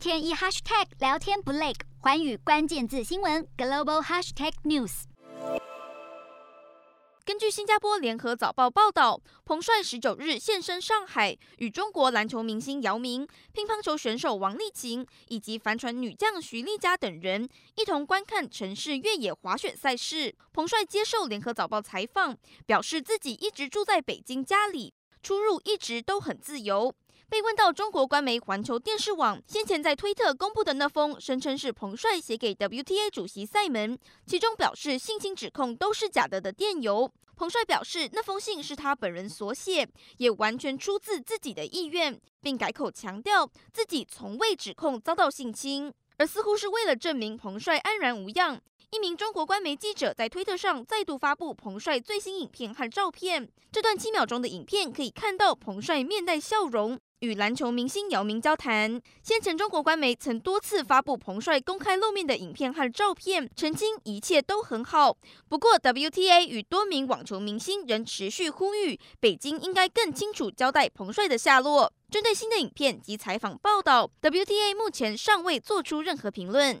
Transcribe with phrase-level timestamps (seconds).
[0.00, 5.02] 天一 hashtag 聊天不累，寰宇关键字新闻 global hashtag news。
[7.22, 17.46] 根据新加坡联合早报报道，彭帅十九日现身上海，与中国篮球明星姚明、乒乓球选手王励勤以及帆船女将徐丽佳等人
[17.76, 20.34] 一同观看城市越野滑雪赛事。
[20.54, 26.94] 彭帅接受联合早报采访，表示自己一直住在北京家里，出入一直都很自由。
[27.30, 48.60] 被问到中国官媒环球电视网先前在推特公布的那封声称是彭帅写给 WTA 主席赛门，其中表示性侵指控都是假的的电邮，彭帅表示那封信是他本人所写，也完全出自自己的意愿，并改口强调自己从未指控遭到性侵，而似乎是为了证明彭帅安然无恙。
[48.90, 53.48] 一名中国官媒记者在推特上再度发布彭帅最新影片和照片。
[53.70, 59.00] 这段七秒钟的影片可以看到彭帅面带笑容，与篮球明星姚明交谈。
[59.22, 65.16] 先前中国官媒曾多次发布彭帅公开露面的影片和照片，澄清一切都很好。
[65.48, 71.92] 不过，WTA 与多名网球明星仍持续呼吁，北京应该更清楚交代彭帅的下落。
[72.10, 76.80] 针对新的影片及采访报道，WTA 目前尚未做出任何评论。